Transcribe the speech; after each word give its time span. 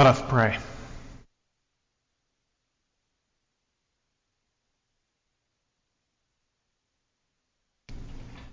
Let 0.00 0.06
us 0.06 0.22
pray. 0.28 0.56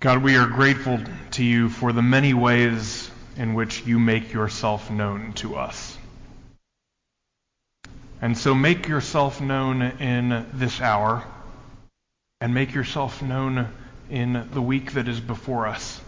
God, 0.02 0.24
we 0.24 0.36
are 0.36 0.46
grateful 0.46 1.00
to 1.32 1.46
you 1.46 1.70
for 1.70 1.94
the 1.94 2.02
many 2.02 2.34
ways 2.34 3.10
in 3.38 3.54
which 3.54 3.88
you 3.88 3.98
make 3.98 4.34
yourself 4.34 4.92
known 4.92 5.32
to 5.36 5.56
us. 5.56 5.98
And 8.22 8.38
so 8.38 8.54
make 8.54 8.90
yourself 8.90 9.40
known 9.40 9.82
in 9.82 10.48
this 10.52 10.82
hour, 10.82 11.24
and 12.42 12.54
make 12.54 12.74
yourself 12.74 13.22
known 13.22 13.70
in 14.10 14.50
the 14.52 14.62
week 14.62 14.92
that 14.96 15.08
is 15.08 15.22
before 15.22 15.66
us. 15.66 16.02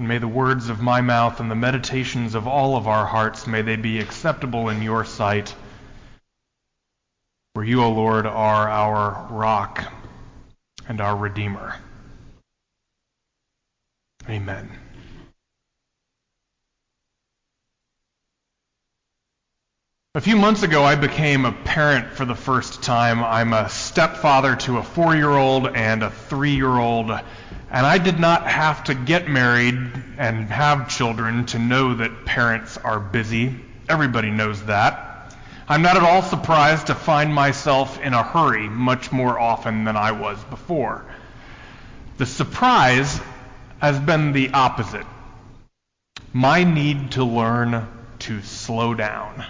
And 0.00 0.08
may 0.08 0.16
the 0.16 0.26
words 0.26 0.70
of 0.70 0.80
my 0.80 1.02
mouth 1.02 1.40
and 1.40 1.50
the 1.50 1.54
meditations 1.54 2.34
of 2.34 2.48
all 2.48 2.74
of 2.74 2.88
our 2.88 3.04
hearts, 3.04 3.46
may 3.46 3.60
they 3.60 3.76
be 3.76 3.98
acceptable 3.98 4.70
in 4.70 4.80
your 4.80 5.04
sight. 5.04 5.54
For 7.54 7.62
you, 7.62 7.82
O 7.82 7.92
Lord, 7.92 8.24
are 8.24 8.66
our 8.66 9.28
rock 9.30 9.92
and 10.88 11.02
our 11.02 11.14
Redeemer. 11.14 11.76
Amen. 14.26 14.70
A 20.16 20.20
few 20.20 20.34
months 20.34 20.64
ago, 20.64 20.82
I 20.82 20.96
became 20.96 21.44
a 21.44 21.52
parent 21.52 22.14
for 22.14 22.24
the 22.24 22.34
first 22.34 22.82
time. 22.82 23.22
I'm 23.22 23.52
a 23.52 23.68
stepfather 23.68 24.56
to 24.56 24.78
a 24.78 24.82
four 24.82 25.14
year 25.14 25.30
old 25.30 25.68
and 25.68 26.02
a 26.02 26.10
three 26.10 26.56
year 26.56 26.66
old, 26.66 27.12
and 27.12 27.86
I 27.86 27.98
did 27.98 28.18
not 28.18 28.44
have 28.44 28.82
to 28.84 28.94
get 28.94 29.28
married 29.28 29.78
and 30.18 30.48
have 30.48 30.88
children 30.88 31.46
to 31.46 31.60
know 31.60 31.94
that 31.94 32.24
parents 32.24 32.76
are 32.76 32.98
busy. 32.98 33.54
Everybody 33.88 34.32
knows 34.32 34.60
that. 34.64 35.32
I'm 35.68 35.82
not 35.82 35.96
at 35.96 36.02
all 36.02 36.22
surprised 36.22 36.88
to 36.88 36.96
find 36.96 37.32
myself 37.32 38.00
in 38.00 38.12
a 38.12 38.24
hurry 38.24 38.68
much 38.68 39.12
more 39.12 39.38
often 39.38 39.84
than 39.84 39.96
I 39.96 40.10
was 40.10 40.42
before. 40.46 41.04
The 42.18 42.26
surprise 42.26 43.20
has 43.80 43.96
been 44.00 44.32
the 44.32 44.50
opposite 44.50 45.06
my 46.32 46.64
need 46.64 47.12
to 47.12 47.22
learn 47.22 47.86
to 48.18 48.42
slow 48.42 48.92
down. 48.92 49.44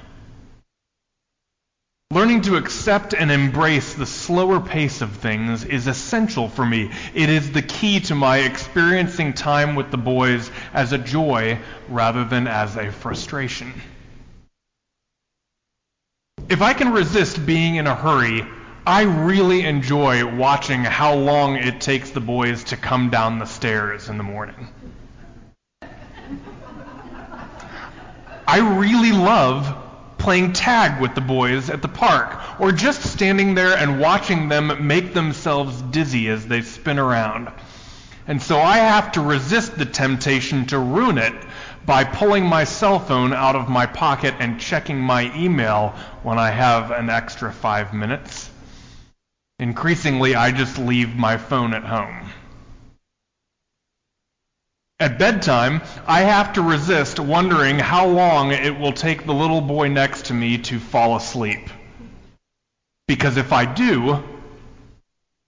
Learning 2.12 2.40
to 2.40 2.56
accept 2.56 3.14
and 3.14 3.30
embrace 3.30 3.94
the 3.94 4.04
slower 4.04 4.58
pace 4.58 5.00
of 5.00 5.12
things 5.12 5.64
is 5.64 5.86
essential 5.86 6.48
for 6.48 6.66
me. 6.66 6.90
It 7.14 7.28
is 7.28 7.52
the 7.52 7.62
key 7.62 8.00
to 8.00 8.16
my 8.16 8.38
experiencing 8.38 9.32
time 9.32 9.76
with 9.76 9.92
the 9.92 9.96
boys 9.96 10.50
as 10.74 10.92
a 10.92 10.98
joy 10.98 11.60
rather 11.88 12.24
than 12.24 12.48
as 12.48 12.74
a 12.74 12.90
frustration. 12.90 13.72
If 16.48 16.62
I 16.62 16.72
can 16.72 16.92
resist 16.92 17.46
being 17.46 17.76
in 17.76 17.86
a 17.86 17.94
hurry, 17.94 18.44
I 18.84 19.02
really 19.02 19.64
enjoy 19.64 20.26
watching 20.36 20.82
how 20.82 21.14
long 21.14 21.58
it 21.58 21.80
takes 21.80 22.10
the 22.10 22.20
boys 22.20 22.64
to 22.64 22.76
come 22.76 23.10
down 23.10 23.38
the 23.38 23.46
stairs 23.46 24.08
in 24.08 24.18
the 24.18 24.24
morning. 24.24 24.66
I 28.48 28.58
really 28.80 29.12
love 29.12 29.89
playing 30.20 30.52
tag 30.52 31.00
with 31.00 31.14
the 31.14 31.20
boys 31.20 31.70
at 31.70 31.82
the 31.82 31.88
park, 31.88 32.60
or 32.60 32.70
just 32.70 33.02
standing 33.02 33.54
there 33.54 33.76
and 33.76 34.00
watching 34.00 34.48
them 34.48 34.86
make 34.86 35.12
themselves 35.14 35.82
dizzy 35.82 36.28
as 36.28 36.46
they 36.46 36.62
spin 36.62 36.98
around. 36.98 37.50
And 38.26 38.40
so 38.40 38.60
I 38.60 38.76
have 38.76 39.12
to 39.12 39.20
resist 39.20 39.76
the 39.76 39.86
temptation 39.86 40.66
to 40.66 40.78
ruin 40.78 41.18
it 41.18 41.34
by 41.84 42.04
pulling 42.04 42.44
my 42.44 42.64
cell 42.64 43.00
phone 43.00 43.32
out 43.32 43.56
of 43.56 43.68
my 43.68 43.86
pocket 43.86 44.34
and 44.38 44.60
checking 44.60 45.00
my 45.00 45.34
email 45.36 45.94
when 46.22 46.38
I 46.38 46.50
have 46.50 46.90
an 46.92 47.10
extra 47.10 47.52
five 47.52 47.92
minutes. 47.92 48.50
Increasingly, 49.58 50.34
I 50.34 50.52
just 50.52 50.78
leave 50.78 51.16
my 51.16 51.36
phone 51.36 51.74
at 51.74 51.82
home. 51.84 52.30
At 55.00 55.18
bedtime, 55.18 55.80
I 56.06 56.20
have 56.20 56.52
to 56.52 56.62
resist 56.62 57.18
wondering 57.18 57.78
how 57.78 58.06
long 58.06 58.52
it 58.52 58.78
will 58.78 58.92
take 58.92 59.24
the 59.24 59.34
little 59.34 59.62
boy 59.62 59.88
next 59.88 60.26
to 60.26 60.34
me 60.34 60.58
to 60.58 60.78
fall 60.78 61.16
asleep. 61.16 61.70
Because 63.08 63.38
if 63.38 63.52
I 63.52 63.64
do, 63.64 64.22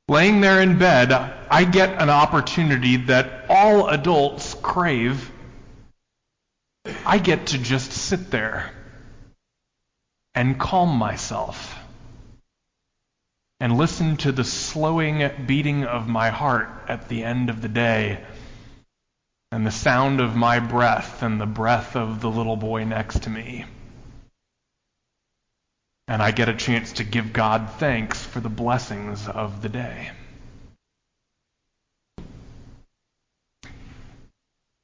laying 0.09 0.41
there 0.41 0.63
in 0.63 0.79
bed, 0.79 1.13
I 1.13 1.65
get 1.65 2.01
an 2.01 2.09
opportunity 2.09 2.97
that 2.97 3.45
all 3.51 3.89
adults 3.89 4.55
crave 4.55 5.31
I 7.05 7.19
get 7.19 7.49
to 7.49 7.59
just 7.59 7.93
sit 7.93 8.31
there 8.31 8.73
and 10.35 10.59
calm 10.59 10.97
myself 10.97 11.79
and 13.61 13.77
listen 13.77 14.17
to 14.19 14.33
the 14.33 14.45
slowing 14.45 15.29
beating 15.47 15.85
of 15.85 16.09
my 16.09 16.31
heart 16.31 16.69
at 16.89 17.09
the 17.09 17.23
end 17.23 17.51
of 17.51 17.63
the 17.63 17.69
day 17.69 18.25
and 19.53 19.67
the 19.67 19.71
sound 19.71 20.21
of 20.21 20.35
my 20.35 20.59
breath 20.59 21.23
and 21.23 21.39
the 21.39 21.47
breath 21.47 21.95
of 21.95 22.23
the 22.23 22.31
little 22.31 22.57
boy 22.57 22.85
next 22.85 23.25
to 23.25 23.31
me. 23.31 23.67
And 26.09 26.23
I 26.23 26.31
get 26.31 26.49
a 26.49 26.55
chance 26.55 26.95
to 26.95 27.05
give 27.05 27.35
God 27.35 27.69
thanks 27.79 28.25
for 28.25 28.41
the 28.41 28.49
blessings 28.49 29.29
of 29.29 29.61
the 29.61 29.69
day. 29.69 30.11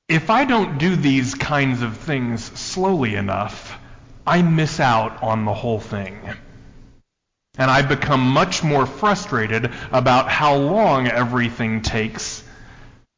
If 0.06 0.28
I 0.28 0.44
don't 0.44 0.78
do 0.78 0.96
these 0.96 1.34
kinds 1.34 1.80
of 1.80 1.96
things 1.96 2.44
slowly 2.44 3.14
enough, 3.14 3.78
I 4.26 4.42
miss 4.42 4.80
out 4.80 5.22
on 5.22 5.46
the 5.46 5.54
whole 5.54 5.80
thing. 5.80 6.18
And 7.56 7.70
I 7.70 7.80
become 7.80 8.20
much 8.20 8.62
more 8.62 8.84
frustrated 8.84 9.72
about 9.90 10.30
how 10.30 10.56
long 10.56 11.08
everything 11.08 11.80
takes, 11.80 12.44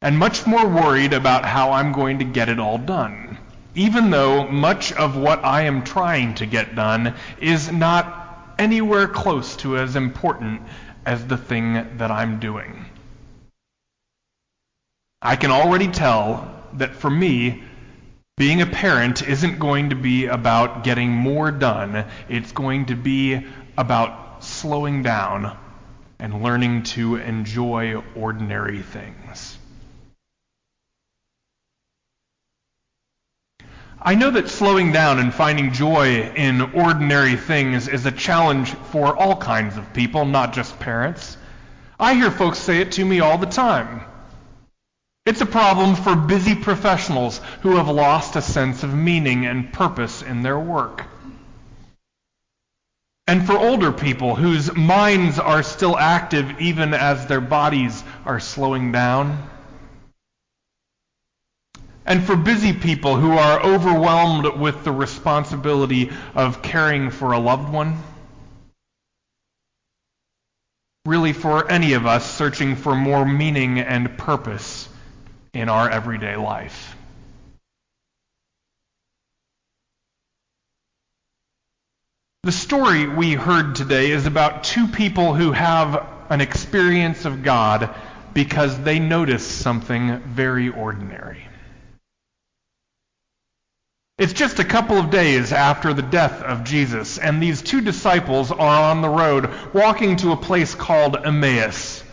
and 0.01 0.17
much 0.17 0.47
more 0.47 0.67
worried 0.67 1.13
about 1.13 1.45
how 1.45 1.71
I'm 1.71 1.91
going 1.91 2.19
to 2.19 2.25
get 2.25 2.49
it 2.49 2.59
all 2.59 2.77
done, 2.77 3.37
even 3.75 4.09
though 4.09 4.47
much 4.47 4.91
of 4.93 5.15
what 5.15 5.45
I 5.45 5.63
am 5.63 5.83
trying 5.83 6.33
to 6.35 6.45
get 6.45 6.75
done 6.75 7.13
is 7.39 7.71
not 7.71 8.55
anywhere 8.57 9.07
close 9.07 9.55
to 9.57 9.77
as 9.77 9.95
important 9.95 10.61
as 11.05 11.25
the 11.27 11.37
thing 11.37 11.97
that 11.97 12.11
I'm 12.11 12.39
doing. 12.39 12.85
I 15.21 15.35
can 15.35 15.51
already 15.51 15.87
tell 15.87 16.63
that 16.73 16.95
for 16.95 17.09
me, 17.09 17.63
being 18.37 18.61
a 18.61 18.65
parent 18.65 19.27
isn't 19.27 19.59
going 19.59 19.91
to 19.91 19.95
be 19.95 20.25
about 20.25 20.83
getting 20.83 21.11
more 21.11 21.51
done. 21.51 22.05
It's 22.27 22.51
going 22.51 22.87
to 22.87 22.95
be 22.95 23.45
about 23.77 24.43
slowing 24.43 25.03
down 25.03 25.55
and 26.17 26.41
learning 26.41 26.83
to 26.83 27.17
enjoy 27.17 28.01
ordinary 28.15 28.81
things. 28.81 29.59
I 34.03 34.15
know 34.15 34.31
that 34.31 34.49
slowing 34.49 34.91
down 34.91 35.19
and 35.19 35.31
finding 35.31 35.73
joy 35.73 36.31
in 36.35 36.61
ordinary 36.73 37.35
things 37.35 37.87
is 37.87 38.03
a 38.07 38.11
challenge 38.11 38.73
for 38.91 39.15
all 39.15 39.35
kinds 39.35 39.77
of 39.77 39.93
people, 39.93 40.25
not 40.25 40.53
just 40.53 40.79
parents. 40.79 41.37
I 41.99 42.15
hear 42.15 42.31
folks 42.31 42.57
say 42.57 42.79
it 42.81 42.93
to 42.93 43.05
me 43.05 43.19
all 43.19 43.37
the 43.37 43.45
time. 43.45 44.01
It's 45.27 45.41
a 45.41 45.45
problem 45.45 45.95
for 45.95 46.15
busy 46.15 46.55
professionals 46.55 47.41
who 47.61 47.75
have 47.75 47.89
lost 47.89 48.35
a 48.35 48.41
sense 48.41 48.81
of 48.81 48.91
meaning 48.91 49.45
and 49.45 49.71
purpose 49.71 50.23
in 50.23 50.41
their 50.41 50.59
work. 50.59 51.05
And 53.27 53.45
for 53.45 53.55
older 53.55 53.91
people 53.91 54.33
whose 54.33 54.75
minds 54.75 55.37
are 55.37 55.61
still 55.61 55.95
active 55.95 56.59
even 56.59 56.95
as 56.95 57.27
their 57.27 57.39
bodies 57.39 58.03
are 58.25 58.39
slowing 58.39 58.91
down. 58.91 59.47
And 62.05 62.23
for 62.23 62.35
busy 62.35 62.73
people 62.73 63.15
who 63.15 63.31
are 63.37 63.61
overwhelmed 63.61 64.59
with 64.59 64.83
the 64.83 64.91
responsibility 64.91 66.11
of 66.33 66.61
caring 66.61 67.11
for 67.11 67.33
a 67.33 67.39
loved 67.39 67.71
one. 67.71 68.01
Really, 71.05 71.33
for 71.33 71.69
any 71.69 71.93
of 71.93 72.05
us 72.05 72.29
searching 72.29 72.75
for 72.75 72.95
more 72.95 73.25
meaning 73.25 73.79
and 73.79 74.17
purpose 74.17 74.87
in 75.53 75.69
our 75.69 75.89
everyday 75.89 76.35
life. 76.35 76.95
The 82.43 82.51
story 82.51 83.07
we 83.07 83.33
heard 83.33 83.75
today 83.75 84.09
is 84.09 84.25
about 84.25 84.63
two 84.63 84.87
people 84.87 85.35
who 85.35 85.51
have 85.51 86.07
an 86.29 86.41
experience 86.41 87.25
of 87.25 87.43
God 87.43 87.93
because 88.33 88.79
they 88.81 88.97
notice 88.97 89.45
something 89.45 90.19
very 90.21 90.69
ordinary. 90.69 91.50
It's 94.21 94.33
just 94.33 94.59
a 94.59 94.63
couple 94.63 94.99
of 94.99 95.09
days 95.09 95.51
after 95.51 95.95
the 95.95 96.03
death 96.03 96.43
of 96.43 96.63
Jesus, 96.63 97.17
and 97.17 97.41
these 97.41 97.63
two 97.63 97.81
disciples 97.81 98.51
are 98.51 98.91
on 98.91 99.01
the 99.01 99.09
road 99.09 99.49
walking 99.73 100.15
to 100.17 100.31
a 100.31 100.37
place 100.37 100.75
called 100.75 101.15
Emmaus. 101.25 102.03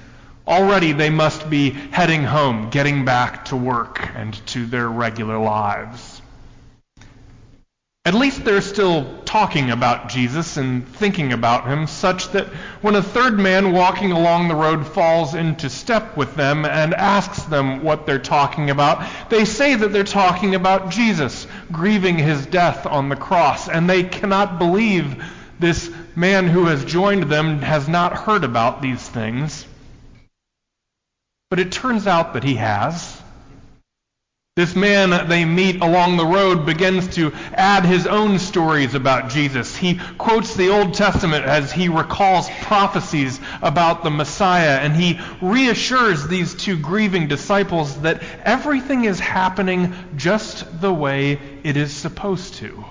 Already 0.46 0.93
they 0.93 1.10
must 1.10 1.50
be 1.50 1.69
heading 1.69 2.25
home, 2.25 2.70
getting 2.70 3.05
back 3.05 3.44
to 3.50 3.56
work 3.56 4.08
and 4.16 4.32
to 4.46 4.64
their 4.64 4.88
regular 4.88 5.37
lives. 5.37 6.22
At 8.06 8.14
least 8.14 8.43
they're 8.43 8.62
still 8.62 9.19
talking 9.26 9.70
about 9.70 10.08
Jesus 10.08 10.56
and 10.56 10.88
thinking 10.88 11.34
about 11.34 11.66
him, 11.66 11.87
such 11.87 12.32
that 12.32 12.46
when 12.81 12.94
a 12.94 13.02
third 13.02 13.38
man 13.38 13.75
walking 13.75 14.12
along 14.12 14.49
the 14.49 14.54
road 14.54 14.87
falls 14.87 15.34
into 15.34 15.69
step 15.69 16.16
with 16.16 16.34
them 16.34 16.64
and 16.64 16.94
asks 16.94 17.43
them 17.43 17.84
what 17.84 18.06
they're 18.06 18.19
talking 18.19 18.70
about, 18.70 19.06
they 19.28 19.44
say 19.44 19.75
that 19.75 19.93
they're 19.93 20.04
talking 20.04 20.54
about 20.54 20.88
Jesus, 20.88 21.46
grieving 21.73 22.19
his 22.19 22.47
death 22.47 22.87
on 22.87 23.09
the 23.09 23.17
cross, 23.17 23.69
and 23.69 23.88
they 23.88 24.05
cannot 24.05 24.59
believe 24.59 25.25
this 25.59 25.91
man 26.15 26.47
who 26.47 26.67
has 26.67 26.85
joined 26.85 27.25
them 27.25 27.61
has 27.61 27.88
not 27.88 28.12
heard 28.17 28.44
about 28.44 28.81
these 28.81 29.06
things. 29.06 29.67
But 31.50 31.59
it 31.59 31.73
turns 31.73 32.06
out 32.06 32.35
that 32.35 32.44
he 32.44 32.56
has. 32.56 33.18
This 34.58 34.75
man 34.75 35.28
they 35.28 35.44
meet 35.44 35.82
along 35.82 36.16
the 36.16 36.26
road 36.26 36.66
begins 36.66 37.14
to 37.14 37.32
add 37.52 37.84
his 37.84 38.08
own 38.08 38.40
stories 38.40 38.96
about 38.96 39.31
Jesus. 39.31 39.76
He 39.76 40.00
quotes 40.19 40.56
the 40.56 40.70
Old 40.70 40.94
Testament 40.94 41.44
as 41.44 41.70
he 41.70 41.88
recalls 41.88 42.50
prophecies 42.62 43.38
about 43.62 44.02
the 44.02 44.10
Messiah, 44.10 44.81
and 44.81 44.96
he 44.96 45.20
reassures 45.40 46.26
these 46.26 46.56
two 46.56 46.76
grieving 46.76 47.28
disciples 47.28 48.00
that 48.00 48.20
everything 48.43 49.05
is 49.05 49.20
happening 49.20 49.94
just 50.16 50.81
the 50.81 50.93
way 50.93 51.38
it 51.62 51.76
is 51.76 51.93
supposed 51.93 52.54
to. 52.54 52.84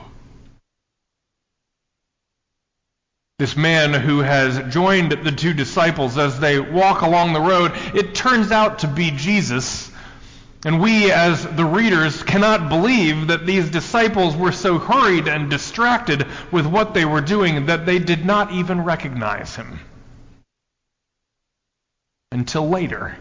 This 3.39 3.57
man 3.57 3.93
who 3.93 4.19
has 4.19 4.73
joined 4.73 5.11
the 5.11 5.33
two 5.33 5.53
disciples 5.53 6.17
as 6.17 6.39
they 6.39 6.61
walk 6.61 7.01
along 7.01 7.33
the 7.33 7.41
road, 7.41 7.73
it 7.93 8.15
turns 8.15 8.53
out 8.53 8.79
to 8.79 8.87
be 8.87 9.11
Jesus 9.11 9.86
and 10.65 10.81
we, 10.81 11.11
as 11.11 11.45
the 11.55 11.65
readers, 11.65 12.23
cannot 12.23 12.67
believe 12.67 13.27
that 13.27 13.45
these 13.45 13.69
disciples 13.69 14.35
were 14.35 14.51
so 14.51 14.79
hurried 14.79 15.27
and 15.27 15.49
distracted 15.49 16.25
with 16.51 16.65
what 16.65 16.93
they 16.93 17.05
were 17.05 17.21
doing 17.21 17.67
that 17.67 17.85
they 17.85 17.99
did 17.99 18.25
not 18.25 18.51
even 18.51 18.83
recognize 18.83 19.55
him. 19.55 19.79
Until 22.31 22.67
later. 22.67 23.17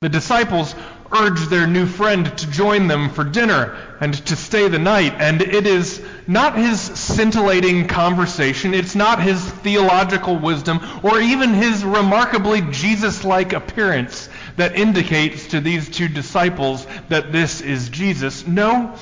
The 0.00 0.08
disciples 0.08 0.74
urge 1.12 1.46
their 1.46 1.66
new 1.66 1.86
friend 1.86 2.26
to 2.38 2.50
join 2.50 2.86
them 2.86 3.10
for 3.10 3.24
dinner 3.24 3.76
and 4.00 4.14
to 4.26 4.36
stay 4.36 4.68
the 4.68 4.78
night. 4.78 5.14
And 5.18 5.40
it 5.40 5.66
is 5.66 6.04
not 6.26 6.56
his 6.56 6.80
scintillating 6.80 7.88
conversation, 7.88 8.74
it's 8.74 8.94
not 8.94 9.22
his 9.22 9.42
theological 9.42 10.36
wisdom, 10.36 10.80
or 11.02 11.20
even 11.20 11.54
his 11.54 11.84
remarkably 11.84 12.60
Jesus 12.70 13.24
like 13.24 13.52
appearance 13.52 14.28
that 14.58 14.76
indicates 14.76 15.48
to 15.48 15.60
these 15.60 15.88
two 15.88 16.08
disciples 16.08 16.86
that 17.08 17.32
this 17.32 17.60
is 17.60 17.88
Jesus. 17.88 18.46
No, 18.46 18.94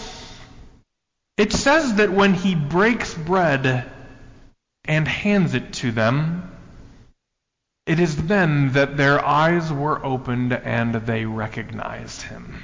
it 1.37 1.53
says 1.53 1.94
that 1.94 2.12
when 2.12 2.35
he 2.35 2.55
breaks 2.55 3.12
bread 3.12 3.91
and 4.85 5.08
hands 5.08 5.55
it 5.55 5.73
to 5.75 5.93
them, 5.93 6.50
it 7.87 8.00
is 8.00 8.17
then 8.26 8.73
that 8.73 8.97
their 8.97 9.25
eyes 9.25 9.73
were 9.73 10.05
opened 10.05 10.53
and 10.53 10.94
they 10.94 11.25
recognized 11.25 12.23
him. 12.23 12.62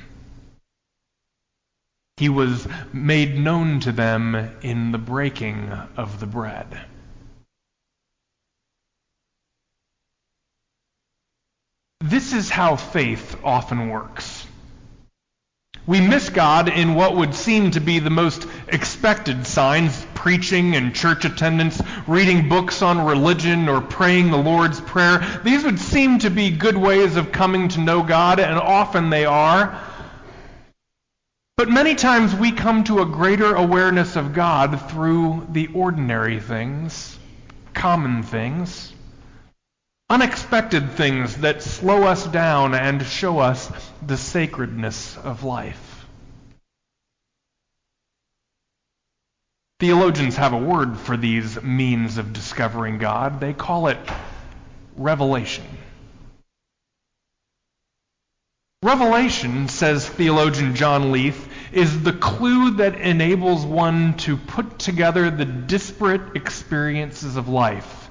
He 2.16 2.28
was 2.28 2.66
made 2.92 3.38
known 3.38 3.80
to 3.80 3.92
them 3.92 4.34
in 4.62 4.92
the 4.92 4.98
breaking 4.98 5.70
of 5.96 6.20
the 6.20 6.26
bread. 6.26 6.91
This 12.02 12.32
is 12.32 12.50
how 12.50 12.74
faith 12.74 13.36
often 13.44 13.88
works. 13.88 14.44
We 15.86 16.00
miss 16.00 16.30
God 16.30 16.68
in 16.68 16.96
what 16.96 17.14
would 17.14 17.32
seem 17.32 17.70
to 17.72 17.80
be 17.80 18.00
the 18.00 18.10
most 18.10 18.44
expected 18.66 19.46
signs 19.46 20.04
preaching 20.14 20.74
and 20.74 20.96
church 20.96 21.24
attendance, 21.24 21.80
reading 22.08 22.48
books 22.48 22.82
on 22.82 23.04
religion, 23.04 23.68
or 23.68 23.80
praying 23.80 24.32
the 24.32 24.36
Lord's 24.36 24.80
Prayer. 24.80 25.40
These 25.44 25.62
would 25.62 25.78
seem 25.78 26.18
to 26.20 26.30
be 26.30 26.50
good 26.50 26.76
ways 26.76 27.14
of 27.14 27.30
coming 27.30 27.68
to 27.68 27.80
know 27.80 28.02
God, 28.02 28.40
and 28.40 28.58
often 28.58 29.08
they 29.08 29.24
are. 29.24 29.80
But 31.56 31.68
many 31.68 31.94
times 31.94 32.34
we 32.34 32.50
come 32.50 32.82
to 32.84 33.02
a 33.02 33.06
greater 33.06 33.54
awareness 33.54 34.16
of 34.16 34.34
God 34.34 34.90
through 34.90 35.46
the 35.52 35.68
ordinary 35.68 36.40
things, 36.40 37.16
common 37.74 38.24
things, 38.24 38.92
unexpected 40.10 40.92
things 40.92 41.36
that 41.38 41.62
slow 41.62 42.02
us 42.04 42.26
down 42.26 42.74
and 42.74 43.02
show 43.02 43.38
us 43.38 43.70
the 44.06 44.16
sacredness 44.16 45.16
of 45.16 45.42
life. 45.42 46.06
Theologians 49.80 50.36
have 50.36 50.52
a 50.52 50.58
word 50.58 50.98
for 50.98 51.16
these 51.16 51.60
means 51.62 52.18
of 52.18 52.32
discovering 52.32 52.98
God. 52.98 53.40
They 53.40 53.52
call 53.52 53.88
it 53.88 53.98
revelation. 54.96 55.64
Revelation, 58.82 59.68
says 59.68 60.08
theologian 60.08 60.74
John 60.74 61.10
Leith, 61.10 61.48
is 61.72 62.02
the 62.02 62.12
clue 62.12 62.72
that 62.72 63.00
enables 63.00 63.64
one 63.64 64.16
to 64.18 64.36
put 64.36 64.78
together 64.78 65.30
the 65.30 65.44
disparate 65.44 66.36
experiences 66.36 67.36
of 67.36 67.48
life 67.48 68.01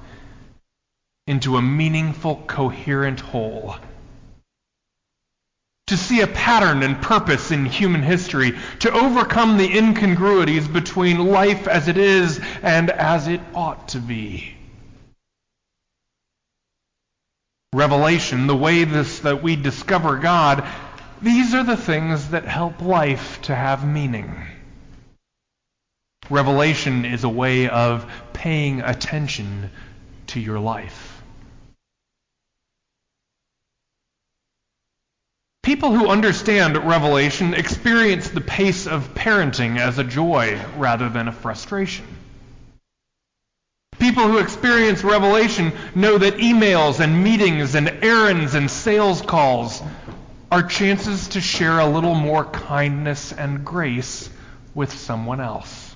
into 1.31 1.57
a 1.57 1.61
meaningful, 1.61 2.43
coherent 2.45 3.21
whole 3.21 3.75
to 5.91 5.97
see 5.97 6.21
a 6.21 6.27
pattern 6.27 6.83
and 6.83 7.01
purpose 7.01 7.51
in 7.51 7.65
human 7.65 8.01
history, 8.01 8.57
to 8.79 8.89
overcome 8.93 9.57
the 9.57 9.77
incongruities 9.77 10.65
between 10.65 11.27
life 11.27 11.67
as 11.67 11.89
it 11.89 11.97
is 11.97 12.39
and 12.63 12.89
as 12.89 13.27
it 13.27 13.41
ought 13.53 13.89
to 13.89 13.99
be. 13.99 14.55
Revelation, 17.73 18.47
the 18.47 18.55
way 18.55 18.85
this, 18.85 19.19
that 19.19 19.43
we 19.43 19.57
discover 19.57 20.17
God, 20.17 20.65
these 21.21 21.53
are 21.53 21.65
the 21.65 21.75
things 21.75 22.29
that 22.29 22.45
help 22.45 22.81
life 22.81 23.41
to 23.43 23.53
have 23.53 23.85
meaning. 23.85 24.33
Revelation 26.29 27.03
is 27.03 27.25
a 27.25 27.29
way 27.29 27.67
of 27.67 28.09
paying 28.31 28.79
attention 28.79 29.69
to 30.27 30.39
your 30.39 30.59
life. 30.59 31.10
People 35.71 35.95
who 35.95 36.09
understand 36.09 36.75
Revelation 36.75 37.53
experience 37.53 38.27
the 38.27 38.41
pace 38.41 38.87
of 38.87 39.13
parenting 39.13 39.79
as 39.79 39.99
a 39.99 40.03
joy 40.03 40.59
rather 40.75 41.07
than 41.07 41.29
a 41.29 41.31
frustration. 41.31 42.05
People 43.97 44.27
who 44.27 44.39
experience 44.39 45.01
Revelation 45.01 45.71
know 45.95 46.17
that 46.17 46.39
emails 46.39 46.99
and 46.99 47.23
meetings 47.23 47.75
and 47.75 47.87
errands 48.03 48.53
and 48.53 48.69
sales 48.69 49.21
calls 49.21 49.81
are 50.51 50.61
chances 50.61 51.29
to 51.29 51.39
share 51.39 51.79
a 51.79 51.85
little 51.85 52.15
more 52.15 52.43
kindness 52.43 53.31
and 53.31 53.63
grace 53.63 54.29
with 54.75 54.91
someone 54.91 55.39
else. 55.39 55.95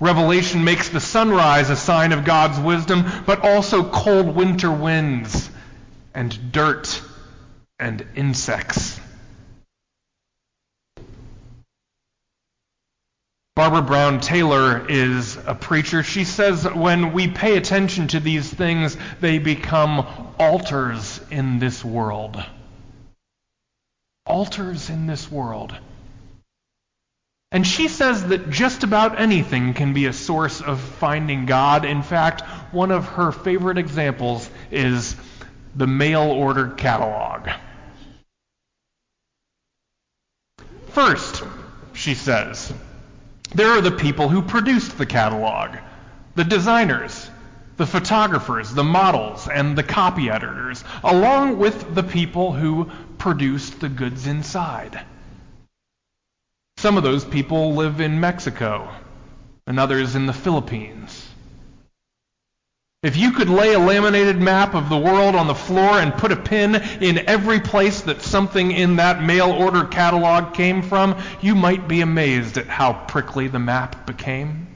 Revelation 0.00 0.64
makes 0.64 0.88
the 0.88 0.98
sunrise 0.98 1.70
a 1.70 1.76
sign 1.76 2.10
of 2.10 2.24
God's 2.24 2.58
wisdom, 2.58 3.04
but 3.24 3.44
also 3.44 3.88
cold 3.88 4.34
winter 4.34 4.72
winds 4.72 5.50
and 6.14 6.52
dirt 6.52 7.02
and 7.78 8.04
insects. 8.14 9.00
Barbara 13.58 13.82
Brown 13.82 14.20
Taylor 14.20 14.86
is 14.88 15.36
a 15.44 15.52
preacher. 15.52 16.04
She 16.04 16.22
says 16.22 16.64
when 16.64 17.12
we 17.12 17.26
pay 17.26 17.56
attention 17.56 18.06
to 18.06 18.20
these 18.20 18.48
things, 18.48 18.96
they 19.20 19.38
become 19.38 20.06
altars 20.38 21.20
in 21.32 21.58
this 21.58 21.84
world. 21.84 22.40
Altars 24.26 24.90
in 24.90 25.08
this 25.08 25.28
world. 25.28 25.76
And 27.50 27.66
she 27.66 27.88
says 27.88 28.26
that 28.26 28.50
just 28.50 28.84
about 28.84 29.18
anything 29.18 29.74
can 29.74 29.92
be 29.92 30.06
a 30.06 30.12
source 30.12 30.60
of 30.60 30.80
finding 30.80 31.46
God. 31.46 31.84
In 31.84 32.02
fact, 32.02 32.42
one 32.72 32.92
of 32.92 33.08
her 33.08 33.32
favorite 33.32 33.78
examples 33.78 34.48
is 34.70 35.16
the 35.76 35.86
mail 35.86 36.22
order 36.22 36.68
catalog. 36.68 37.48
First, 40.88 41.42
she 41.92 42.14
says, 42.14 42.72
there 43.54 43.70
are 43.70 43.80
the 43.80 43.92
people 43.92 44.28
who 44.28 44.42
produced 44.42 44.98
the 44.98 45.06
catalog, 45.06 45.76
the 46.34 46.44
designers, 46.44 47.30
the 47.76 47.86
photographers, 47.86 48.74
the 48.74 48.84
models, 48.84 49.48
and 49.48 49.78
the 49.78 49.82
copy 49.82 50.28
editors, 50.28 50.82
along 51.04 51.58
with 51.58 51.94
the 51.94 52.02
people 52.02 52.52
who 52.52 52.90
produced 53.18 53.80
the 53.80 53.88
goods 53.88 54.26
inside. 54.26 55.04
Some 56.76 56.96
of 56.96 57.02
those 57.02 57.24
people 57.24 57.74
live 57.74 58.00
in 58.00 58.20
Mexico, 58.20 58.92
and 59.66 59.78
others 59.78 60.14
in 60.14 60.26
the 60.26 60.32
Philippines. 60.32 61.27
If 63.00 63.16
you 63.16 63.30
could 63.30 63.48
lay 63.48 63.74
a 63.74 63.78
laminated 63.78 64.40
map 64.40 64.74
of 64.74 64.88
the 64.88 64.98
world 64.98 65.36
on 65.36 65.46
the 65.46 65.54
floor 65.54 66.00
and 66.00 66.12
put 66.12 66.32
a 66.32 66.36
pin 66.36 66.74
in 66.74 67.28
every 67.28 67.60
place 67.60 68.00
that 68.02 68.22
something 68.22 68.72
in 68.72 68.96
that 68.96 69.22
mail 69.22 69.52
order 69.52 69.84
catalog 69.84 70.52
came 70.52 70.82
from, 70.82 71.16
you 71.40 71.54
might 71.54 71.86
be 71.86 72.00
amazed 72.00 72.58
at 72.58 72.66
how 72.66 72.92
prickly 72.92 73.46
the 73.46 73.60
map 73.60 74.04
became. 74.04 74.66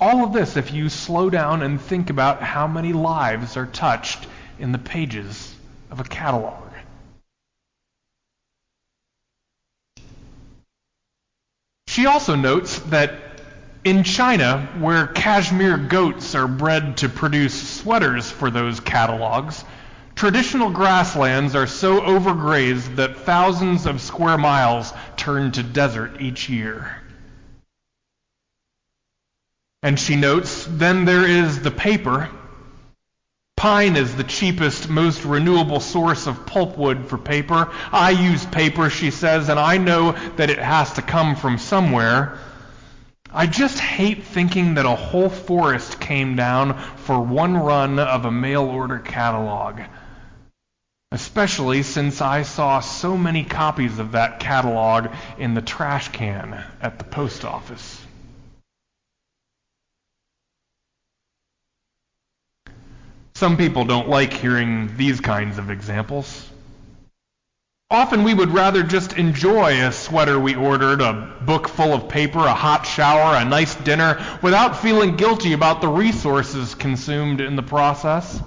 All 0.00 0.24
of 0.24 0.32
this, 0.32 0.56
if 0.56 0.72
you 0.72 0.88
slow 0.88 1.28
down 1.28 1.60
and 1.62 1.78
think 1.78 2.08
about 2.08 2.42
how 2.42 2.66
many 2.66 2.94
lives 2.94 3.58
are 3.58 3.66
touched 3.66 4.26
in 4.58 4.72
the 4.72 4.78
pages 4.78 5.54
of 5.90 6.00
a 6.00 6.04
catalog. 6.04 6.62
She 11.88 12.06
also 12.06 12.36
notes 12.36 12.78
that 12.78 13.31
in 13.84 14.04
China, 14.04 14.68
where 14.78 15.08
cashmere 15.08 15.76
goats 15.76 16.34
are 16.34 16.46
bred 16.46 16.98
to 16.98 17.08
produce 17.08 17.80
sweaters 17.80 18.30
for 18.30 18.50
those 18.50 18.78
catalogs, 18.78 19.64
traditional 20.14 20.70
grasslands 20.70 21.56
are 21.56 21.66
so 21.66 22.00
overgrazed 22.00 22.96
that 22.96 23.16
thousands 23.18 23.86
of 23.86 24.00
square 24.00 24.38
miles 24.38 24.92
turn 25.16 25.50
to 25.52 25.62
desert 25.62 26.20
each 26.20 26.48
year. 26.48 26.96
And 29.82 29.98
she 29.98 30.14
notes, 30.14 30.64
then 30.70 31.04
there 31.04 31.26
is 31.26 31.60
the 31.60 31.72
paper. 31.72 32.30
Pine 33.56 33.96
is 33.96 34.14
the 34.14 34.24
cheapest, 34.24 34.88
most 34.88 35.24
renewable 35.24 35.80
source 35.80 36.28
of 36.28 36.46
pulpwood 36.46 37.06
for 37.06 37.18
paper. 37.18 37.68
I 37.90 38.10
use 38.10 38.46
paper, 38.46 38.90
she 38.90 39.10
says, 39.10 39.48
and 39.48 39.58
I 39.58 39.78
know 39.78 40.12
that 40.36 40.50
it 40.50 40.58
has 40.60 40.92
to 40.94 41.02
come 41.02 41.34
from 41.34 41.58
somewhere. 41.58 42.38
I 43.34 43.46
just 43.46 43.78
hate 43.78 44.24
thinking 44.24 44.74
that 44.74 44.84
a 44.84 44.94
whole 44.94 45.30
forest 45.30 45.98
came 45.98 46.36
down 46.36 46.78
for 46.96 47.18
one 47.18 47.56
run 47.56 47.98
of 47.98 48.26
a 48.26 48.30
mail 48.30 48.64
order 48.64 48.98
catalog. 48.98 49.80
Especially 51.10 51.82
since 51.82 52.20
I 52.20 52.42
saw 52.42 52.80
so 52.80 53.16
many 53.16 53.44
copies 53.44 53.98
of 53.98 54.12
that 54.12 54.40
catalog 54.40 55.08
in 55.38 55.54
the 55.54 55.62
trash 55.62 56.08
can 56.08 56.62
at 56.80 56.98
the 56.98 57.04
post 57.04 57.44
office. 57.44 58.00
Some 63.34 63.56
people 63.56 63.84
don't 63.84 64.08
like 64.08 64.32
hearing 64.32 64.96
these 64.96 65.20
kinds 65.20 65.58
of 65.58 65.70
examples. 65.70 66.48
Often 67.92 68.24
we 68.24 68.32
would 68.32 68.48
rather 68.48 68.82
just 68.82 69.18
enjoy 69.18 69.86
a 69.86 69.92
sweater 69.92 70.40
we 70.40 70.54
ordered, 70.54 71.02
a 71.02 71.36
book 71.42 71.68
full 71.68 71.92
of 71.92 72.08
paper, 72.08 72.38
a 72.38 72.54
hot 72.54 72.86
shower, 72.86 73.36
a 73.36 73.44
nice 73.44 73.74
dinner, 73.74 74.18
without 74.40 74.80
feeling 74.80 75.16
guilty 75.16 75.52
about 75.52 75.82
the 75.82 75.88
resources 75.88 76.74
consumed 76.74 77.42
in 77.42 77.54
the 77.54 77.62
process. 77.62 78.40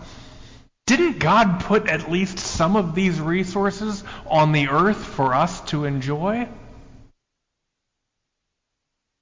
Didn't 0.88 1.20
God 1.20 1.60
put 1.60 1.88
at 1.88 2.10
least 2.10 2.40
some 2.40 2.76
of 2.76 2.96
these 2.96 3.22
resources 3.22 4.04
on 4.26 4.52
the 4.52 4.70
earth 4.70 5.06
for 5.06 5.36
us 5.36 5.62
to 5.66 5.86
enjoy? 5.86 6.50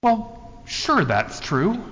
Well, 0.04 0.54
sure 0.66 1.04
that's 1.04 1.42
true. 1.42 1.84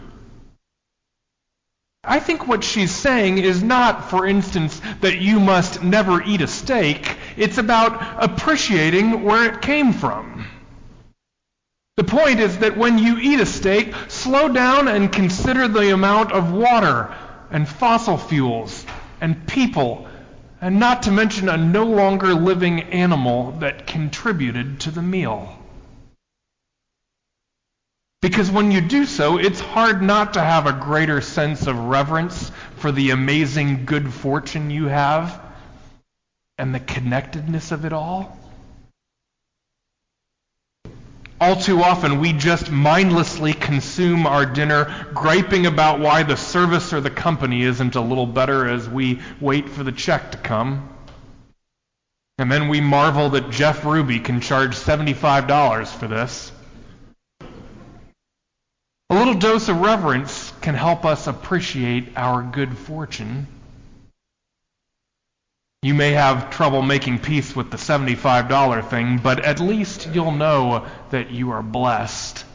I 2.02 2.22
think 2.22 2.48
what 2.48 2.64
she's 2.64 2.92
saying 2.92 3.40
is 3.40 3.62
not, 3.62 4.10
for 4.10 4.26
instance, 4.26 4.82
that 5.02 5.20
you 5.20 5.42
must 5.42 5.84
never 5.84 6.24
eat 6.24 6.40
a 6.40 6.48
steak. 6.48 7.18
It's 7.38 7.58
about 7.58 8.24
appreciating 8.24 9.24
where 9.24 9.54
it 9.54 9.62
came 9.62 9.94
from. 9.94 10.46
The 11.98 12.04
point 12.04 12.40
is 12.40 12.60
that 12.60 12.78
when 12.78 12.98
you 12.98 13.18
eat 13.18 13.40
a 13.40 13.46
steak, 13.46 13.94
slow 14.08 14.50
down 14.50 14.88
and 14.88 15.12
consider 15.12 15.68
the 15.68 15.94
amount 15.94 16.32
of 16.32 16.52
water 16.52 17.14
and 17.52 17.68
fossil 17.68 18.18
fuels 18.18 18.86
and 19.20 19.46
people, 19.48 20.08
and 20.62 20.80
not 20.80 21.04
to 21.04 21.12
mention 21.12 21.50
a 21.50 21.58
no 21.58 21.84
longer 21.84 22.34
living 22.34 22.82
animal 22.82 23.52
that 23.60 23.88
contributed 23.88 24.80
to 24.82 24.92
the 24.92 25.02
meal. 25.02 25.58
Because 28.22 28.52
when 28.52 28.72
you 28.72 28.82
do 28.82 29.06
so, 29.06 29.38
it's 29.38 29.60
hard 29.60 30.02
not 30.02 30.34
to 30.36 30.42
have 30.42 30.68
a 30.68 30.74
greater 30.74 31.22
sense 31.22 31.68
of 31.68 31.78
reverence 31.78 32.52
for 32.78 32.92
the 32.92 33.10
amazing 33.10 33.86
good 33.86 34.14
fortune 34.14 34.70
you 34.70 34.86
have 34.86 35.51
and 36.58 36.74
the 36.74 36.80
connectedness 36.80 37.72
of 37.72 37.86
it 37.86 37.94
all. 37.94 38.38
All 41.42 41.56
too 41.56 41.82
often, 41.82 42.20
we 42.20 42.34
just 42.34 42.70
mindlessly 42.70 43.54
consume 43.54 44.28
our 44.28 44.46
dinner, 44.46 45.08
griping 45.16 45.66
about 45.66 46.00
why 46.00 46.22
the 46.22 46.38
service 46.38 46.94
or 46.94 47.02
the 47.02 47.10
company 47.10 47.64
isn't 47.64 47.96
a 47.96 48.02
little 48.02 48.28
better 48.28 48.68
as 48.68 48.88
we 48.88 49.20
wait 49.40 49.68
for 49.68 49.84
the 49.84 49.92
check 49.92 50.32
to 50.34 50.38
come. 50.38 50.88
And 52.38 52.52
then 52.52 52.68
we 52.68 52.80
marvel 52.80 53.30
that 53.32 53.50
Jeff 53.50 53.86
Ruby 53.86 54.20
can 54.20 54.40
charge 54.40 54.76
$75 54.76 55.88
for 55.88 56.08
this. 56.08 56.52
A 59.10 59.16
little 59.16 59.34
dose 59.34 59.68
of 59.68 59.82
reverence 59.82 60.54
can 60.62 60.76
help 60.76 61.06
us 61.06 61.26
appreciate 61.26 62.14
our 62.16 62.44
good 62.44 62.78
fortune. 62.78 63.48
You 65.84 65.96
may 65.96 66.12
have 66.12 66.52
trouble 66.52 66.84
making 66.84 67.22
peace 67.22 67.56
with 67.56 67.72
the 67.72 67.78
$75 67.78 68.88
thing, 68.88 69.18
but 69.18 69.40
at 69.40 69.60
least 69.60 70.10
you'll 70.14 70.32
know 70.32 70.86
that 71.10 71.32
you 71.32 71.50
are 71.50 71.64
blessed. 71.64 72.46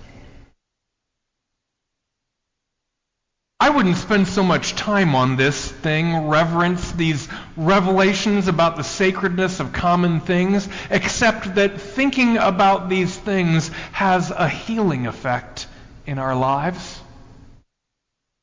I 3.59 3.71
wouldn't 3.71 3.97
spend 3.97 4.29
so 4.29 4.45
much 4.45 4.77
time 4.77 5.17
on 5.17 5.35
this 5.35 5.73
thing, 5.73 6.29
reverence, 6.29 6.93
these 6.93 7.27
revelations 7.57 8.47
about 8.47 8.77
the 8.77 8.85
sacredness 8.85 9.59
of 9.59 9.73
common 9.73 10.21
things, 10.21 10.69
except 10.89 11.57
that 11.57 11.81
thinking 11.81 12.37
about 12.37 12.89
these 12.89 13.17
things 13.17 13.71
has 13.91 14.31
a 14.31 14.49
healing 14.49 15.09
effect 15.09 15.67
in 16.07 16.21
our 16.21 16.37
lives. 16.37 17.01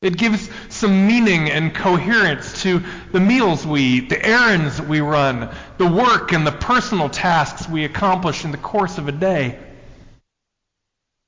It 0.03 0.17
gives 0.17 0.49
some 0.67 1.07
meaning 1.07 1.49
and 1.49 1.73
coherence 1.73 2.61
to 2.63 2.83
the 3.13 3.21
meals 3.21 3.65
we 3.65 3.81
eat, 3.81 4.09
the 4.09 4.23
errands 4.23 4.81
we 4.81 4.99
run, 4.99 5.49
the 5.77 5.87
work 5.87 6.33
and 6.33 6.45
the 6.45 6.51
personal 6.51 7.09
tasks 7.09 7.69
we 7.69 7.85
accomplish 7.85 8.43
in 8.43 8.51
the 8.51 8.57
course 8.57 8.97
of 8.97 9.07
a 9.07 9.13
day. 9.13 9.57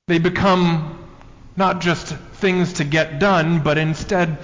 They 0.08 0.18
become 0.18 1.02
not 1.56 1.80
just 1.80 2.08
things 2.34 2.74
to 2.74 2.84
get 2.84 3.18
done, 3.18 3.60
but 3.60 3.78
instead 3.78 4.36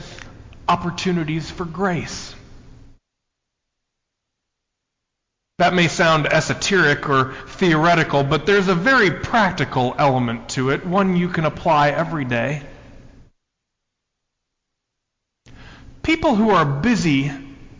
opportunities 0.66 1.50
for 1.50 1.66
grace. 1.66 2.34
That 5.58 5.74
may 5.74 5.88
sound 5.88 6.26
esoteric 6.26 7.06
or 7.06 7.34
theoretical, 7.48 8.24
but 8.24 8.46
there's 8.46 8.68
a 8.68 8.74
very 8.74 9.10
practical 9.10 9.94
element 9.98 10.48
to 10.50 10.70
it, 10.70 10.86
one 10.86 11.16
you 11.16 11.28
can 11.28 11.44
apply 11.44 11.90
every 11.90 12.24
day. 12.24 12.62
People 16.02 16.34
who 16.34 16.50
are 16.50 16.64
busy 16.64 17.30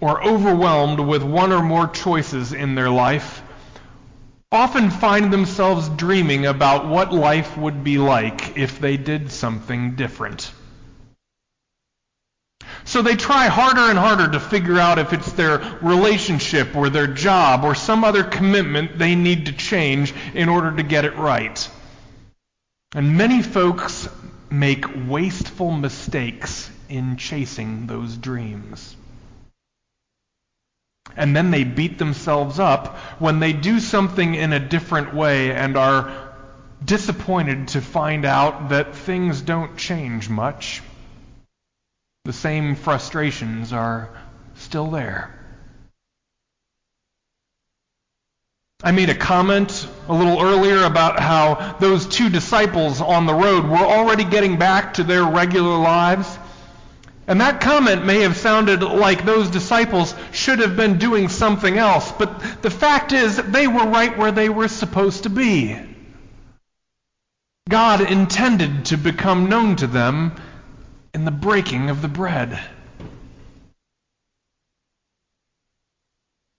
or 0.00 0.22
overwhelmed 0.22 1.00
with 1.00 1.22
one 1.22 1.52
or 1.52 1.62
more 1.62 1.88
choices 1.88 2.52
in 2.52 2.74
their 2.74 2.90
life 2.90 3.42
often 4.52 4.90
find 4.90 5.32
themselves 5.32 5.88
dreaming 5.88 6.46
about 6.46 6.86
what 6.86 7.12
life 7.12 7.56
would 7.56 7.82
be 7.82 7.98
like 7.98 8.56
if 8.56 8.78
they 8.78 8.96
did 8.96 9.32
something 9.32 9.96
different. 9.96 10.52
So 12.84 13.02
they 13.02 13.16
try 13.16 13.46
harder 13.46 13.80
and 13.80 13.98
harder 13.98 14.32
to 14.32 14.40
figure 14.40 14.78
out 14.78 14.98
if 14.98 15.12
it's 15.12 15.32
their 15.32 15.58
relationship 15.80 16.76
or 16.76 16.90
their 16.90 17.06
job 17.06 17.64
or 17.64 17.74
some 17.74 18.04
other 18.04 18.24
commitment 18.24 18.98
they 18.98 19.14
need 19.14 19.46
to 19.46 19.52
change 19.52 20.12
in 20.34 20.48
order 20.48 20.76
to 20.76 20.82
get 20.82 21.04
it 21.04 21.16
right. 21.16 21.70
And 22.94 23.16
many 23.16 23.40
folks 23.40 24.08
make 24.50 24.84
wasteful 25.08 25.70
mistakes 25.70 26.71
in 26.92 27.16
chasing 27.16 27.86
those 27.86 28.16
dreams. 28.16 28.96
And 31.16 31.34
then 31.34 31.50
they 31.50 31.64
beat 31.64 31.98
themselves 31.98 32.58
up 32.58 32.96
when 33.18 33.40
they 33.40 33.52
do 33.52 33.80
something 33.80 34.34
in 34.34 34.52
a 34.52 34.60
different 34.60 35.14
way 35.14 35.52
and 35.52 35.76
are 35.76 36.32
disappointed 36.84 37.68
to 37.68 37.80
find 37.80 38.24
out 38.24 38.68
that 38.68 38.94
things 38.94 39.40
don't 39.40 39.76
change 39.76 40.28
much 40.28 40.82
the 42.24 42.32
same 42.32 42.76
frustrations 42.76 43.72
are 43.72 44.08
still 44.54 44.86
there. 44.86 45.34
I 48.84 48.92
made 48.92 49.10
a 49.10 49.14
comment 49.14 49.88
a 50.08 50.14
little 50.14 50.40
earlier 50.40 50.84
about 50.84 51.18
how 51.18 51.76
those 51.80 52.06
two 52.06 52.30
disciples 52.30 53.00
on 53.00 53.26
the 53.26 53.34
road 53.34 53.64
were 53.64 53.78
already 53.78 54.22
getting 54.22 54.56
back 54.56 54.94
to 54.94 55.04
their 55.04 55.24
regular 55.24 55.76
lives. 55.78 56.28
And 57.26 57.40
that 57.40 57.60
comment 57.60 58.04
may 58.04 58.20
have 58.22 58.36
sounded 58.36 58.82
like 58.82 59.24
those 59.24 59.48
disciples 59.48 60.14
should 60.32 60.58
have 60.58 60.76
been 60.76 60.98
doing 60.98 61.28
something 61.28 61.78
else, 61.78 62.10
but 62.12 62.62
the 62.62 62.70
fact 62.70 63.12
is 63.12 63.36
they 63.36 63.68
were 63.68 63.86
right 63.86 64.16
where 64.18 64.32
they 64.32 64.48
were 64.48 64.68
supposed 64.68 65.22
to 65.22 65.30
be. 65.30 65.78
God 67.68 68.00
intended 68.00 68.86
to 68.86 68.96
become 68.96 69.48
known 69.48 69.76
to 69.76 69.86
them 69.86 70.32
in 71.14 71.24
the 71.24 71.30
breaking 71.30 71.90
of 71.90 72.02
the 72.02 72.08
bread. 72.08 72.60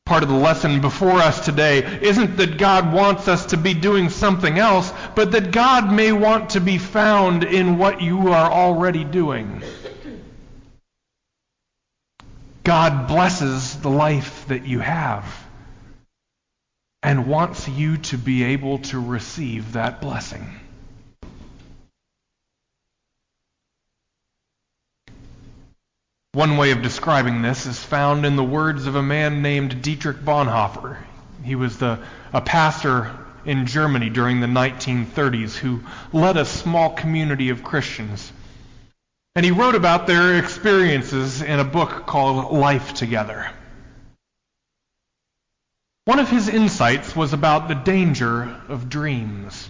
Part 0.05 0.23
of 0.23 0.29
the 0.29 0.35
lesson 0.35 0.79
before 0.79 1.13
us 1.13 1.43
today 1.43 1.99
isn't 2.01 2.37
that 2.37 2.57
God 2.57 2.93
wants 2.93 3.27
us 3.27 3.47
to 3.47 3.57
be 3.57 3.73
doing 3.73 4.09
something 4.09 4.59
else, 4.59 4.93
but 5.15 5.31
that 5.31 5.51
God 5.51 5.91
may 5.91 6.11
want 6.11 6.51
to 6.51 6.61
be 6.61 6.77
found 6.77 7.43
in 7.43 7.77
what 7.77 8.01
you 8.01 8.29
are 8.29 8.51
already 8.51 9.03
doing. 9.03 9.61
God 12.63 13.07
blesses 13.07 13.75
the 13.77 13.89
life 13.89 14.47
that 14.47 14.65
you 14.65 14.79
have 14.79 15.25
and 17.01 17.27
wants 17.27 17.67
you 17.67 17.97
to 17.97 18.17
be 18.17 18.43
able 18.43 18.77
to 18.79 18.99
receive 18.99 19.73
that 19.73 19.99
blessing. 19.99 20.49
One 26.31 26.57
way 26.57 26.71
of 26.71 26.81
describing 26.81 27.41
this 27.41 27.65
is 27.65 27.83
found 27.83 28.25
in 28.25 28.37
the 28.37 28.43
words 28.43 28.87
of 28.87 28.95
a 28.95 29.03
man 29.03 29.41
named 29.41 29.81
Dietrich 29.81 30.17
Bonhoeffer. 30.17 30.97
He 31.43 31.55
was 31.55 31.77
the, 31.77 31.99
a 32.31 32.41
pastor 32.41 33.11
in 33.45 33.65
Germany 33.65 34.09
during 34.09 34.39
the 34.39 34.47
1930s 34.47 35.55
who 35.55 35.81
led 36.13 36.37
a 36.37 36.45
small 36.45 36.91
community 36.91 37.49
of 37.49 37.63
Christians. 37.63 38.31
And 39.35 39.43
he 39.43 39.51
wrote 39.51 39.73
about 39.73 40.05
their 40.05 40.37
experiences 40.37 41.41
in 41.41 41.59
a 41.59 41.63
book 41.63 42.05
called 42.05 42.53
Life 42.53 42.93
Together. 42.93 43.49
One 46.05 46.19
of 46.19 46.29
his 46.29 46.49
insights 46.49 47.15
was 47.15 47.33
about 47.33 47.67
the 47.67 47.75
danger 47.75 48.43
of 48.67 48.89
dreams. 48.89 49.69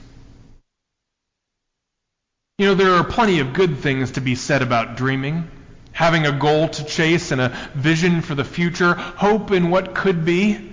You 2.58 2.68
know, 2.68 2.76
there 2.76 2.96
are 2.96 3.04
plenty 3.04 3.40
of 3.40 3.54
good 3.54 3.78
things 3.78 4.12
to 4.12 4.22
be 4.22 4.36
said 4.36 4.62
about 4.62 4.98
dreaming. 4.98 5.50
Having 5.92 6.26
a 6.26 6.32
goal 6.32 6.68
to 6.68 6.84
chase 6.84 7.32
and 7.32 7.40
a 7.40 7.50
vision 7.76 8.22
for 8.22 8.36
the 8.36 8.44
future, 8.44 8.96
hope 8.96 9.52
in 9.52 9.70
what 9.70 9.96
could 9.96 10.26
be. 10.26 10.73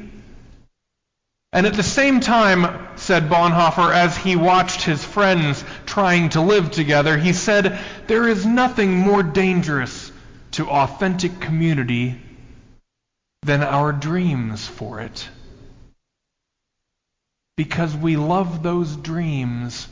And 1.52 1.66
at 1.66 1.74
the 1.74 1.82
same 1.82 2.20
time, 2.20 2.96
said 2.96 3.28
Bonhoeffer, 3.28 3.92
as 3.92 4.16
he 4.16 4.36
watched 4.36 4.82
his 4.82 5.04
friends 5.04 5.64
trying 5.84 6.28
to 6.30 6.40
live 6.40 6.70
together, 6.70 7.16
he 7.16 7.32
said, 7.32 7.78
There 8.06 8.28
is 8.28 8.46
nothing 8.46 8.94
more 8.94 9.22
dangerous 9.22 10.12
to 10.52 10.68
authentic 10.68 11.40
community 11.40 12.20
than 13.42 13.62
our 13.62 13.92
dreams 13.92 14.66
for 14.66 15.00
it 15.00 15.28
because 17.56 17.94
we 17.94 18.16
love 18.16 18.62
those 18.62 18.96
dreams 18.96 19.86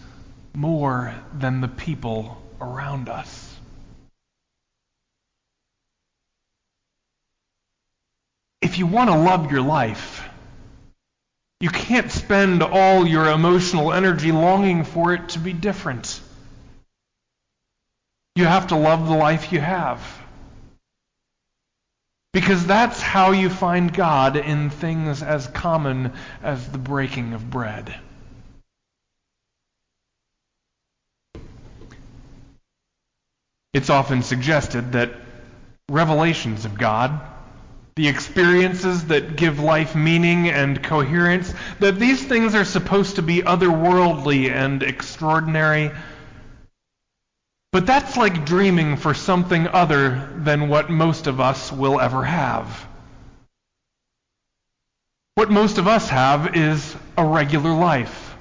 more 0.55 1.15
than 1.35 1.61
the 1.61 1.69
people 1.69 2.41
around 2.61 3.09
us. 3.09 3.55
If 8.63 8.79
you 8.79 8.87
want 8.87 9.11
to 9.11 9.17
love 9.17 9.53
your 9.53 9.61
life, 9.61 10.28
you 11.61 11.69
can't 11.71 12.11
spend 12.13 12.63
all 12.63 13.07
your 13.07 13.29
emotional 13.29 13.93
energy 13.93 14.31
longing 14.31 14.85
for 14.85 15.15
it 15.15 15.31
to 15.31 15.39
be 15.39 15.53
different. 15.53 16.21
You 18.37 18.45
have 18.45 18.69
to 18.69 18.77
love 18.77 19.09
the 19.09 19.17
life 19.17 19.53
you 19.53 19.59
have. 19.59 20.01
Because 22.33 22.65
that's 22.67 23.01
how 23.01 23.33
you 23.33 23.51
find 23.51 23.93
God 23.93 24.37
in 24.37 24.71
things 24.71 25.23
as 25.23 25.49
common 25.49 26.13
as 26.43 26.71
the 26.71 26.79
breaking 26.79 27.33
of 27.33 27.51
bread. 27.51 27.93
It's 33.75 33.91
often 33.91 34.23
suggested 34.23 34.93
that 34.93 35.13
revelations 35.89 36.65
of 36.65 36.79
God, 36.79 37.21
the 37.99 38.09
experiences 38.09 39.05
that 39.05 39.37
give 39.37 39.61
life 39.61 39.95
meaning 39.95 40.49
and 40.49 40.83
coherence, 40.83 41.53
that 41.81 41.99
these 41.99 42.25
things 42.25 42.55
are 42.55 42.65
supposed 42.65 43.17
to 43.17 43.23
be 43.23 43.43
otherworldly 43.43 44.51
and 44.51 44.83
extraordinary 44.83 45.91
but 47.71 47.87
that's 47.87 48.17
like 48.17 48.47
dreaming 48.47 48.97
for 48.97 49.13
something 49.13 49.69
other 49.69 50.31
than 50.37 50.71
what 50.71 50.89
most 50.89 51.27
of 51.27 51.39
us 51.39 51.71
will 51.71 52.01
ever 52.01 52.25
have. 52.25 52.87
What 55.35 55.51
most 55.51 55.77
of 55.77 55.87
us 55.87 56.09
have 56.09 56.57
is 56.57 56.97
a 57.17 57.25
regular 57.25 57.75
life, 57.75 58.35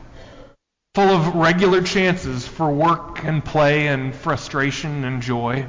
full 0.96 1.10
of 1.10 1.36
regular 1.36 1.82
chances 1.82 2.48
for 2.48 2.72
work 2.72 3.26
and 3.26 3.44
play 3.44 3.88
and 3.88 4.16
frustration 4.16 5.04
and 5.04 5.22
joy. 5.22 5.66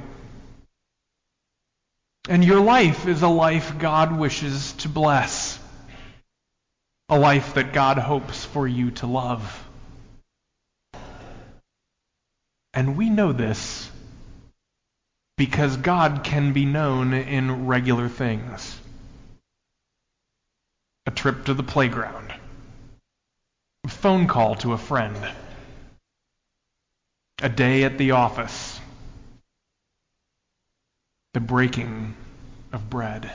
And 2.29 2.45
your 2.45 2.61
life 2.61 3.09
is 3.09 3.23
a 3.23 3.29
life 3.29 3.79
God 3.79 4.15
wishes 4.15 4.75
to 4.75 4.91
bless, 4.91 5.59
a 7.09 7.19
life 7.19 7.55
that 7.55 7.73
God 7.73 7.97
hopes 7.97 8.45
for 8.45 8.69
you 8.69 8.91
to 8.93 9.07
love. 9.07 9.65
And 12.75 12.99
we 12.99 13.09
know 13.09 13.33
this 13.33 13.91
because 15.39 15.79
God 15.79 16.23
can 16.23 16.53
be 16.53 16.67
known 16.67 17.15
in 17.15 17.67
regular 17.67 18.11
things. 18.11 18.79
A 21.07 21.11
trip 21.11 21.47
to 21.47 21.55
the 21.55 21.63
playground, 21.63 22.35
a 23.85 23.89
phone 23.89 24.27
call 24.27 24.57
to 24.57 24.75
a 24.75 24.79
friend, 24.79 25.17
a 27.41 27.49
day 27.49 27.85
at 27.85 27.97
the 27.97 28.11
office, 28.11 28.78
the 31.35 31.41
breaking 31.41 32.15
of 32.73 32.89
bread. 32.89 33.31